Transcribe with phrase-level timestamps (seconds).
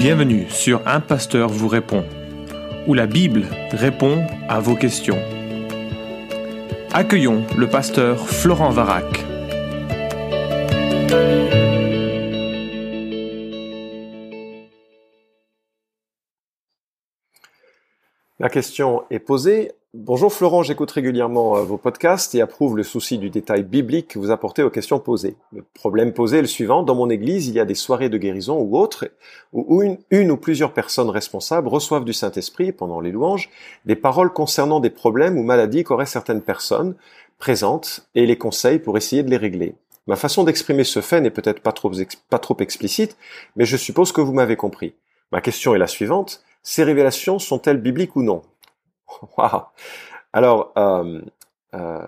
[0.00, 2.06] Bienvenue sur Un Pasteur vous répond,
[2.86, 5.18] où la Bible répond à vos questions.
[6.90, 9.04] Accueillons le pasteur Florent Varac.
[18.38, 19.72] La question est posée.
[19.92, 24.20] Bonjour Florent, j'écoute régulièrement euh, vos podcasts et approuve le souci du détail biblique que
[24.20, 25.34] vous apportez aux questions posées.
[25.52, 26.84] Le problème posé est le suivant.
[26.84, 29.10] Dans mon église, il y a des soirées de guérison ou autres
[29.52, 33.50] où une, ou plusieurs personnes responsables reçoivent du Saint-Esprit pendant les louanges
[33.84, 36.94] des paroles concernant des problèmes ou maladies qu'auraient certaines personnes
[37.40, 39.74] présentes et les conseils pour essayer de les régler.
[40.06, 41.72] Ma façon d'exprimer ce fait n'est peut-être pas
[42.38, 43.16] trop explicite,
[43.56, 44.94] mais je suppose que vous m'avez compris.
[45.32, 48.42] Ma question est la suivante ces révélations sont-elles bibliques ou non?
[49.38, 49.62] wow.
[50.32, 51.20] Alors, euh,
[51.74, 52.06] euh,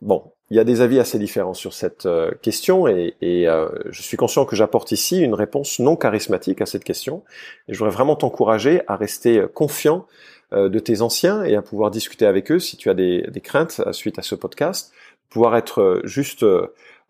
[0.00, 4.02] bon, il y a des avis assez différents sur cette euh, question et, euh, je
[4.02, 7.24] suis conscient que j'apporte ici une réponse non charismatique à cette question.
[7.68, 10.06] Je voudrais vraiment t'encourager à rester confiant
[10.52, 13.80] euh, de tes anciens et à pouvoir discuter avec eux si tu as des, craintes
[13.92, 14.92] suite à ce podcast,
[15.30, 16.44] pouvoir être juste.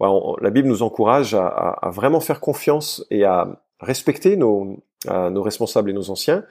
[0.00, 6.10] La Bible nous encourage à, vraiment faire confiance et à respecter nos responsables et nos
[6.10, 6.44] anciens,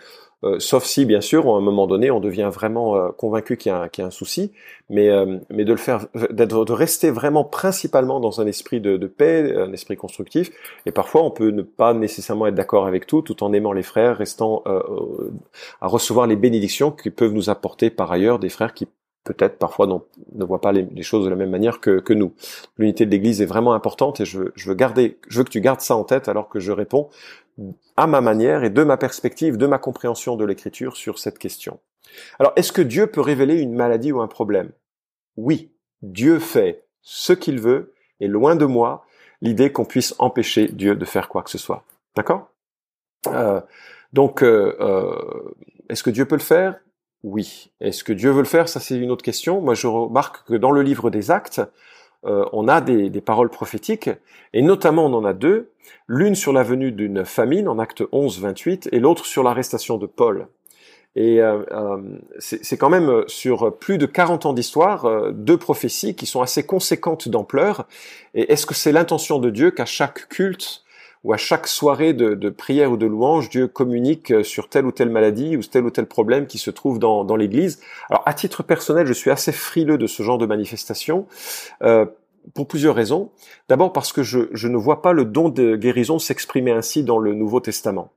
[0.44, 3.72] euh, sauf si, bien sûr, à un moment donné, on devient vraiment euh, convaincu qu'il
[3.72, 4.52] y, y, a un souci,
[4.90, 8.98] mais, euh, mais de le faire, d'être, de rester vraiment principalement dans un esprit de,
[8.98, 10.52] de, paix, un esprit constructif.
[10.86, 13.84] Et parfois, on peut ne pas nécessairement être d'accord avec tout, tout en aimant les
[13.84, 14.64] frères, restant
[15.82, 18.88] à recevoir les bénédictions qui peuvent nous apporter par ailleurs des frères qui
[19.24, 22.34] peut-être parfois ne voient pas les, les, choses de la même manière que, que nous.
[22.78, 25.62] L'unité de l'Église est vraiment importante et je, je veux garder, je veux que tu
[25.62, 27.10] gardes ça en tête alors que je réponds
[27.98, 31.80] à ma manière et de ma perspective, de ma compréhension de l'écriture sur cette question.
[32.40, 34.72] Alors, est-ce que Dieu peut révéler une maladie ou un problème?
[35.38, 39.06] Oui, Dieu fait ce qu'il veut et loin de moi
[39.42, 41.84] l'idée qu'on puisse empêcher Dieu de faire quoi que ce soit.
[42.16, 42.50] D'accord?
[43.28, 43.62] Euh,
[44.14, 45.56] Donc, euh, euh,
[45.90, 46.80] est-ce que Dieu peut le faire?
[47.24, 47.72] Oui.
[47.80, 48.70] Est-ce que Dieu veut le faire?
[48.70, 49.62] Ça, c'est une autre question.
[49.62, 51.62] Moi, je remarque que dans le livre des Actes,
[52.26, 54.10] euh, on a des, des, paroles prophétiques,
[54.54, 55.72] et notamment on en a deux,
[56.08, 60.06] l'une sur la venue d'une famine en acte 11, 28, et l'autre sur l'arrestation de
[60.06, 60.48] Paul.
[61.16, 62.02] Et euh, euh,
[62.40, 66.66] c'est quand même sur plus de 40 ans d'histoire, euh, deux prophéties qui sont assez
[66.66, 67.88] conséquentes d'ampleur.
[68.34, 70.84] Et est-ce que c'est l'intention de Dieu qu'à chaque culte
[71.24, 74.92] ou à chaque soirée de, de, prière ou de louange, Dieu communique sur telle ou
[74.92, 77.80] telle maladie ou tel ou tel problème qui se trouve dans, dans l'Église.
[78.10, 81.28] Alors à titre personnel, je suis assez frileux de ce genre de manifestation.
[81.82, 82.06] Euh,
[82.54, 83.32] pour plusieurs raisons.
[83.70, 87.18] D'abord parce que je, je, ne vois pas le don de guérison s'exprimer ainsi dans
[87.18, 88.12] le Nouveau Testament.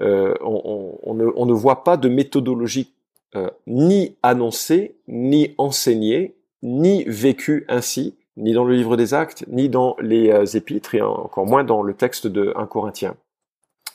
[0.00, 2.92] Euh, on, on, on, ne, on, ne, voit pas de méthodologie
[3.36, 9.68] euh, ni annoncée, ni enseignée, ni vécue ainsi ni dans le livre des actes, ni
[9.68, 13.14] dans les euh, épîtres, et encore moins dans le texte de 1 Corinthien.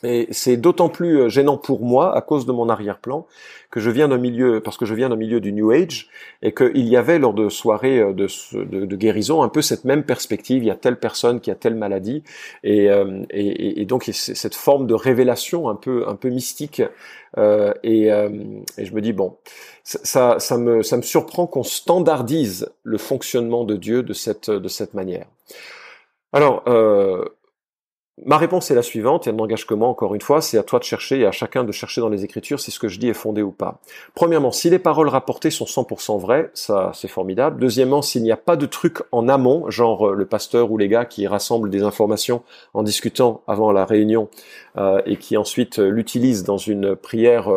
[0.02, 3.26] Et c'est d'autant plus euh, gênant pour moi à cause de mon arrière-plan
[3.70, 6.08] que je viens d'un milieu, parce que je viens d'un milieu du New Age,
[6.42, 10.62] et qu'il y avait lors de soirées euh, de, guérison un peu cette même perspective.
[10.62, 12.22] Il y a telle personne qui a telle maladie,
[12.62, 12.88] et,
[13.30, 16.82] et donc cette forme de révélation un peu un peu mystique.
[17.38, 18.08] Euh, et,
[18.78, 19.36] je me dis bon,
[19.84, 24.68] ça, ça, me ça me surprend qu'on standardise le fonctionnement de Dieu de cette de
[24.68, 25.26] cette manière.
[26.32, 27.24] Alors euh,
[28.24, 30.62] Ma réponse est la suivante, et elle n'engage que moi encore une fois, c'est à
[30.62, 32.98] toi de chercher et à chacun de chercher dans les Écritures si ce que je
[32.98, 33.78] dis est fondé ou pas.
[34.14, 37.60] Premièrement, si les paroles rapportées sont 100% vraies, ça c'est formidable.
[37.60, 40.88] Deuxièmement, s'il n'y a pas de truc en amont, genre euh, le pasteur ou les
[40.88, 44.30] gars qui rassemblent des informations en discutant avant la réunion
[44.78, 47.50] euh, et qui ensuite euh, l'utilisent dans une prière...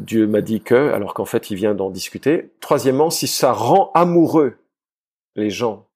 [0.00, 2.50] Dieu m'a dit que, alors qu'en fait il vient d'en discuter.
[2.60, 4.54] Troisièmement, si ça rend amoureux
[5.34, 5.89] les gens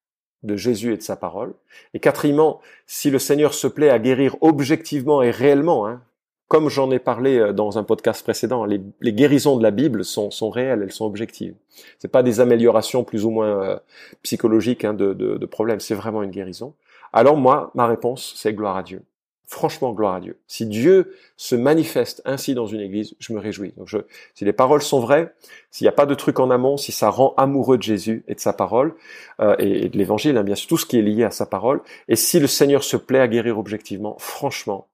[0.45, 1.55] de Jésus et de sa parole.
[1.95, 6.03] Et quatrièmement, si le Seigneur se plaît à guérir objectivement et réellement, hein,
[6.49, 8.81] comme j'en ai parlé euh, dans un podcast précédent, les,
[9.13, 11.55] guérisons de la Bible sont, sont, réelles, elles sont objectives.
[11.99, 13.77] C'est pas des améliorations plus ou moins euh,
[14.23, 16.75] psychologiques hein, de, de, de problèmes, c'est vraiment une guérison.
[17.13, 19.03] Alors moi, ma réponse, c'est gloire à Dieu.
[19.47, 20.39] Franchement, gloire à Dieu.
[20.47, 23.73] Si Dieu se manifeste ainsi dans une église, je me réjouis.
[23.77, 23.99] Donc je,
[24.35, 25.35] si les paroles sont vraies,
[25.71, 28.35] s'il n'y a pas de truc en amont, si ça rend amoureux de Jésus et
[28.35, 28.95] de sa parole,
[29.41, 31.83] euh, et, de l'évangile, hein, bien sûr, tout ce qui est lié à sa parole,
[32.09, 34.89] et si le Seigneur se plaît à guérir objectivement, franchement,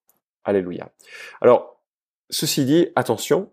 [0.44, 0.88] alléluia.
[1.41, 1.81] Alors,
[2.29, 3.50] ceci dit, attention,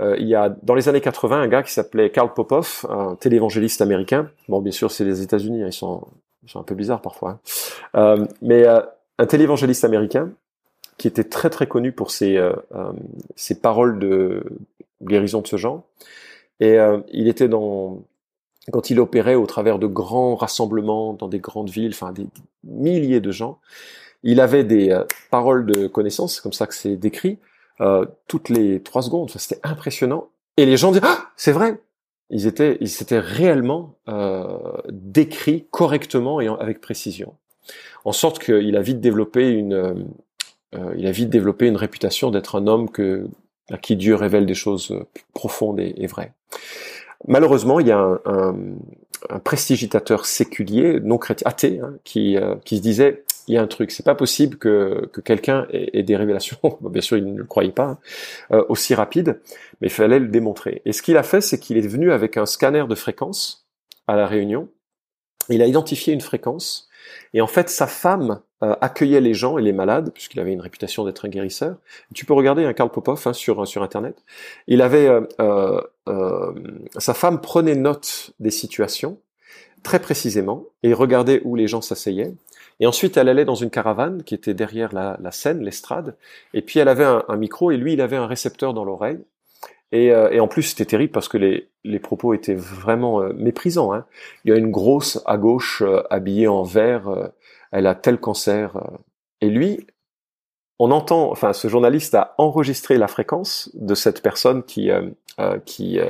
[0.00, 3.16] euh, il y a dans les années 80 un gars qui s'appelait Karl Popov, un
[3.16, 4.30] télévangéliste américain.
[4.48, 6.06] Bon, bien sûr, c'est les États-Unis, hein, ils, sont,
[6.44, 7.30] ils sont un peu bizarres parfois.
[7.30, 7.40] Hein.
[7.96, 8.80] Euh, mais euh,
[9.18, 10.30] un télévangéliste américain
[10.96, 12.92] qui était très très connu pour ses, euh, euh,
[13.36, 14.42] ses paroles de
[15.02, 15.84] guérison de ce genre.
[16.60, 18.02] Et euh, il était dans
[18.72, 22.26] quand il opérait au travers de grands rassemblements dans des grandes villes, enfin des
[22.64, 23.60] milliers de gens,
[24.22, 27.38] il avait des euh, paroles de connaissance, comme ça que c'est décrit,
[27.80, 29.30] euh, toutes les trois secondes.
[29.30, 30.28] C'était impressionnant.
[30.58, 31.80] Et les gens disaient, ah, c'est vrai.
[32.28, 33.94] Ils étaient, ils s'étaient réellement
[34.90, 37.32] décrits correctement et avec précision,
[38.08, 39.74] en sorte qu'il a vite développé une,
[40.74, 42.88] euh, il a vite développé une réputation d'être un homme
[43.70, 44.98] à qui Dieu révèle des choses
[45.34, 46.32] profondes et, vraies.
[47.26, 48.20] Malheureusement, il y a un,
[49.28, 53.62] un, prestigitateur séculier, non chrétien, athée, hein, qui, euh, qui se disait il y a
[53.62, 57.38] un truc, c'est pas possible que, que quelqu'un ait, des révélations, bien sûr il ne
[57.38, 57.98] le croyait pas, hein,
[58.52, 59.40] euh, aussi rapides,
[59.80, 60.80] mais il fallait le démontrer.
[60.86, 63.66] Et ce qu'il a fait, c'est qu'il est venu avec un scanner de fréquence
[64.06, 64.68] à la réunion,
[65.48, 66.87] il a identifié une fréquence,
[67.34, 70.60] et en fait sa femme euh, accueillait les gens et les malades, puisqu'il avait une
[70.60, 71.76] réputation d'être un guérisseur.
[72.12, 74.24] Tu peux regarder un Karl Popov hein, sur sur internet.
[74.66, 76.52] Il avait euh, euh, euh,
[76.96, 79.20] sa femme prenait note des situations
[79.82, 82.34] très précisément et regardait où les gens s'asseyaient.
[82.80, 86.16] Et ensuite, elle allait dans une caravane qui était derrière la, la scène, l'estrade.
[86.54, 89.18] Et puis, elle avait un, micro et lui, il avait un récepteur dans l'oreille.
[89.90, 93.32] Et, euh, et, en plus, c'était terrible parce que les, les propos étaient vraiment euh,
[93.32, 93.92] méprisants.
[93.94, 94.04] Hein.
[94.44, 97.30] Il y a une grosse à gauche habillée en vert
[97.70, 98.76] elle a tel cancer.
[98.76, 98.96] Euh.
[99.40, 99.86] Et lui,
[100.78, 105.58] on entend, enfin, ce journaliste a enregistré la fréquence de cette personne qui euh, euh,
[105.64, 106.00] qui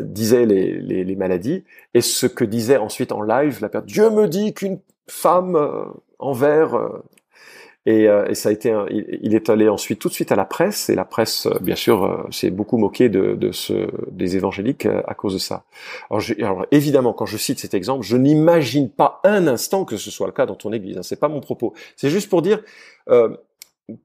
[0.00, 3.88] disait les, les, maladies et ce que disait ensuite en live la personne.
[3.88, 5.58] Dieu me dit qu'une femme
[6.18, 7.02] en vert
[7.84, 10.36] et, euh, et, ça a été, un, il, est allé ensuite tout de suite à
[10.36, 13.88] la presse, et la presse, euh, bien sûr, euh, s'est beaucoup moquée de, de ce,
[14.10, 15.64] des évangéliques à cause de ça.
[16.10, 20.26] Alors, évidemment, quand je cite cet exemple, je n'imagine pas un instant que ce soit
[20.26, 20.98] le cas dans ton église.
[20.98, 21.74] Hein, c'est pas mon propos.
[21.96, 22.62] C'est juste pour dire,
[23.08, 23.36] euh,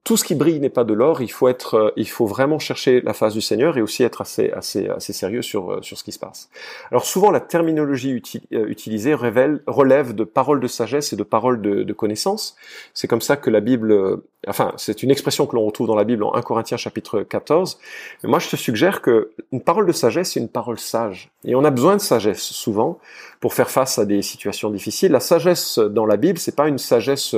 [0.03, 1.21] tout ce qui brille n'est pas de l'or.
[1.21, 4.21] Il faut être, euh, il faut vraiment chercher la face du Seigneur et aussi être
[4.21, 6.50] assez, assez, assez sérieux sur euh, sur ce qui se passe.
[6.91, 8.21] Alors souvent la terminologie
[8.53, 12.56] euh, utilisée révèle, relève de paroles de sagesse et de paroles de, de connaissance.
[12.94, 16.04] C'est comme ça que la Bible, enfin c'est une expression que l'on retrouve dans la
[16.04, 17.80] Bible en 1 Corinthiens chapitre 14.
[18.24, 21.56] Mais moi je te suggère que une parole de sagesse c'est une parole sage et
[21.56, 23.00] on a besoin de sagesse souvent
[23.39, 25.12] pour faire face à des situations difficiles.
[25.12, 27.36] La sagesse dans la Bible c'est pas une sagesse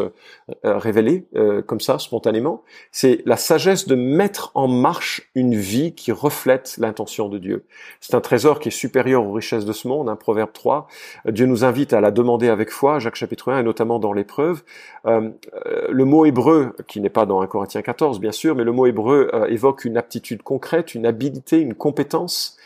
[0.64, 1.26] révélée
[1.68, 7.30] comme ça spontanément c'est la sagesse de mettre en marche une vie qui reflète l'intention
[7.30, 7.66] de Dieu.
[8.00, 10.88] C'est un trésor qui est supérieur aux richesses de ce monde, un proverbe 3.
[11.26, 14.64] Dieu nous invite à la demander avec foi, Jacques chapitre 1, et notamment dans l'épreuve.
[15.06, 15.30] Euh,
[15.66, 18.74] euh, le mot hébreu, qui n'est pas dans 1 Corinthiens 14, bien sûr, mais le
[18.74, 22.58] mot hébreu euh, évoque une aptitude concrète, une habilité, une compétence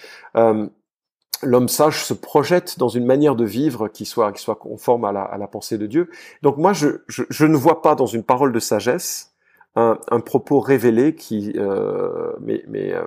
[1.45, 5.11] l'homme sage se projette dans une manière de vivre qui soit, qui soit conforme à
[5.11, 6.09] la, pensée de Dieu.
[6.41, 9.33] Donc moi, je, ne vois pas dans une parole de sagesse
[9.75, 13.05] un, propos révélé qui, euh, mais, mais, euh,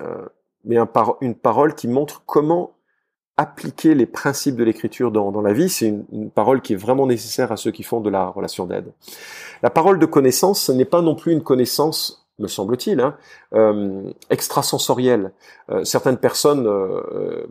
[0.00, 0.26] euh
[0.64, 0.88] mais un
[1.20, 2.72] une parole qui montre comment
[3.36, 5.68] appliquer les principes de l'écriture dans, la vie.
[5.68, 8.66] C'est une, une, parole qui est vraiment nécessaire à ceux qui font de la relation
[8.66, 8.92] d'aide.
[9.62, 13.16] La parole de connaissance, ce n'est pas non plus une connaissance me semble-t-il, hein,
[13.54, 15.32] euh, extrasensorielle.
[15.70, 17.46] Euh, certaines personnes euh,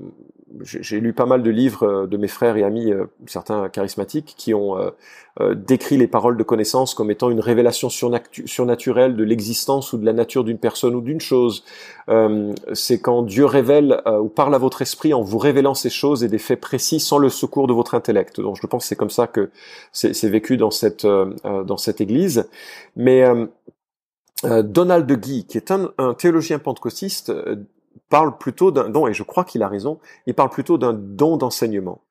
[0.61, 4.35] j'ai lu pas mal de livres euh, de mes frères et amis, euh, certains charismatiques,
[4.37, 9.91] qui ont euh, décrit les paroles de connaissance comme étant une révélation surnaturelle de l'existence
[9.91, 11.65] ou de la nature d'une personne ou d'une chose.
[12.73, 16.29] c'est quand Dieu révèle ou parle à votre esprit en vous révélant ces choses et
[16.29, 18.39] des faits précis sans le secours de votre intellect.
[18.39, 19.49] Donc je pense que c'est comme ça que
[19.91, 22.47] c'est vécu dans cette dans cette église.
[22.95, 23.25] Mais
[24.43, 27.31] Donald Guy, qui est un, théologien pentecôtiste,
[28.09, 31.37] parle plutôt d'un don, et je crois qu'il a raison, il parle plutôt d'un don
[31.37, 32.01] d'enseignement.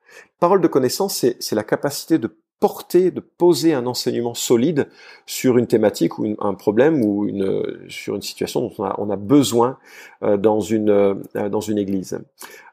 [0.40, 4.88] Parole de connaissance, c'est la capacité de porter, de poser un enseignement solide
[5.26, 9.76] sur une thématique ou un problème ou une, sur une situation dont on a, besoin
[10.22, 11.14] euh, dans, une, euh,
[11.50, 12.18] dans une église.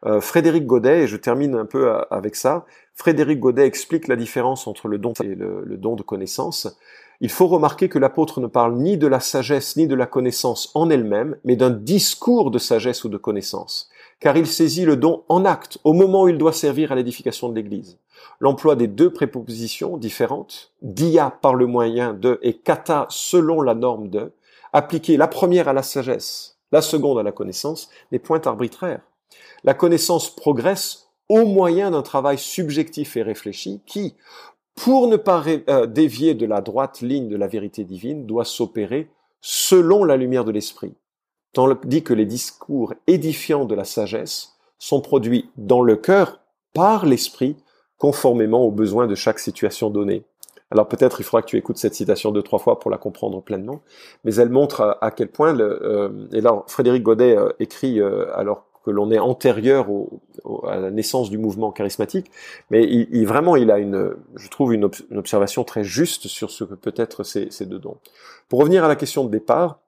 [0.05, 4.65] Euh, Frédéric Godet, et je termine un peu avec ça, Frédéric Godet explique la différence
[4.67, 6.77] entre le don et le don de connaissance.
[7.23, 10.71] Il faut remarquer que l'apôtre ne parle ni de la sagesse ni de la connaissance
[10.73, 15.23] en elle-même, mais d'un discours de sagesse ou de connaissance, car il saisit le don
[15.29, 17.99] en acte, au moment où il doit servir à l'édification de l'Église.
[18.39, 24.09] L'emploi des deux prépositions différentes, dia par le moyen de et kata selon la norme
[24.09, 24.33] de,
[24.73, 29.01] appliquer la première à la sagesse, la seconde à la connaissance, n'est point arbitraire.
[29.63, 34.15] La connaissance progresse au moyen d'un travail subjectif et réfléchi qui,
[34.75, 39.09] pour ne pas euh, dévier de la droite ligne de la vérité divine, doit s'opérer
[39.41, 40.93] selon la lumière de l'esprit.
[41.53, 46.39] Tandis que les discours édifiants de la sagesse sont produits dans le cœur
[46.73, 47.57] par l'esprit,
[47.97, 50.23] conformément aux besoins de chaque situation donnée.
[50.71, 53.41] Alors peut-être il faudra que tu écoutes cette citation deux trois fois pour la comprendre
[53.41, 53.81] pleinement,
[54.23, 57.99] mais elle montre à, quel point le, euh, et là Frédéric Godet euh, écrit
[58.33, 59.87] alors que l'on est antérieur
[60.67, 62.31] à la naissance du mouvement charismatique,
[62.69, 66.93] mais vraiment il a une, je trouve une, observation très juste sur ce que peut
[66.95, 67.97] être ces, deux dons.
[68.49, 69.79] Pour revenir à la question de départ,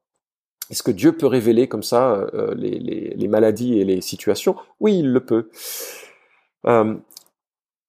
[0.69, 4.55] est-ce que Dieu peut révéler comme ça euh, les, maladies et les situations?
[4.79, 5.49] Oui, il le peut.
[6.65, 6.95] Euh,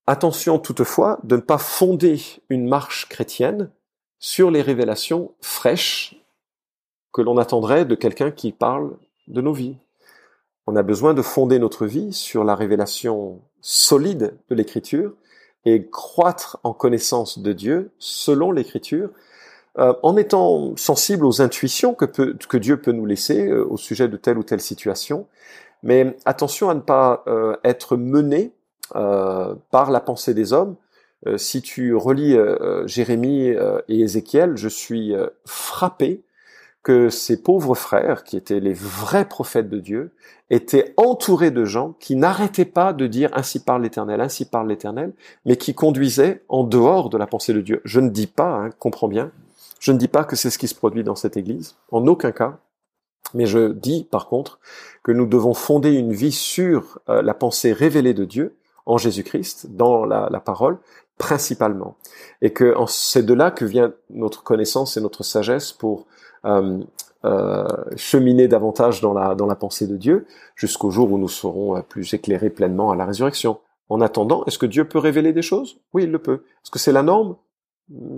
[0.07, 3.71] attention toutefois de ne pas fonder une marche chrétienne
[4.19, 6.17] sur les révélations fraîches
[7.13, 8.97] que l'on attendrait de quelqu'un qui parle
[9.29, 9.77] de nos vies.
[10.67, 15.13] On a besoin de fonder notre vie sur la révélation solide de l'Écriture
[15.67, 19.11] et croître en connaissance de Dieu selon l'Écriture,
[19.79, 23.77] euh, en étant sensible aux intuitions que, peut, que Dieu peut nous laisser euh, au
[23.77, 25.27] sujet de telle ou telle situation.
[25.83, 28.53] Mais attention à ne pas euh, être mené
[28.91, 30.77] par la pensée des hommes.
[31.37, 32.37] si tu relis
[32.85, 33.49] Jérémie
[33.89, 35.15] et Ézéchiel, je suis
[35.47, 36.23] frappé
[36.85, 40.13] que ces pauvres frères, qui étaient les vrais prophètes de Dieu,
[40.51, 45.15] étaient entourés de gens qui n'arrêtaient pas de dire ainsi parle l'Éternel, ainsi parle l'Éternel,
[45.47, 47.81] mais qui conduisaient en dehors de la pensée de Dieu.
[47.85, 49.33] Je ne dis pas, hein, comprends bien,
[49.81, 52.33] je ne dis pas que c'est ce qui se produit dans cette Église, en aucun
[52.33, 52.59] cas,
[53.33, 54.61] mais je dis par contre
[55.03, 59.69] que nous devons fonder une vie sur euh, la pensée révélée de Dieu en Jésus-Christ,
[59.71, 60.79] dans la, la parole,
[61.17, 61.97] principalement.
[62.43, 66.07] Et que c'est de là que vient notre connaissance et notre sagesse pour
[67.97, 71.81] cheminer davantage dans la, dans la pensée de Dieu, jusqu'au jour où nous serons euh,
[71.81, 73.59] plus éclairés pleinement à la résurrection.
[73.89, 75.79] En attendant, est-ce que Dieu peut révéler des choses?
[75.93, 76.45] Oui, il le peut.
[76.63, 77.37] Est-ce que c'est la norme?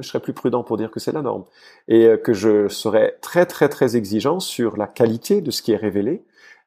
[0.00, 1.44] Je serais plus prudent pour dire que c'est la norme.
[1.88, 5.76] Et que je serais très très très exigeant sur la qualité de ce qui est
[5.76, 6.24] révélé,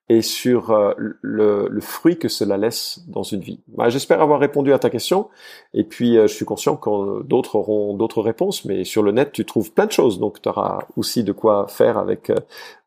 [0.10, 3.60] et sur euh, le, le, fruit que cela laisse dans une vie.
[3.68, 5.30] Bah, J'espère avoir répondu à ta question,
[5.74, 9.32] et puis euh, je suis conscient que d'autres auront d'autres réponses, mais sur le net
[9.32, 12.36] tu trouves plein de choses, donc tu auras aussi de quoi faire avec euh,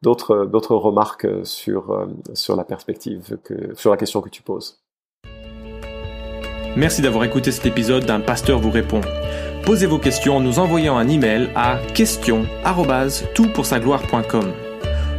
[0.02, 4.82] d'autres d'autres remarques sur sur la perspective que sur la question que tu poses.
[6.74, 9.02] Merci d'avoir écouté cet épisode d'un pasteur vous répond.
[9.64, 14.71] Posez vos questions en nous envoyant un email à question@toutpoursagloire.com.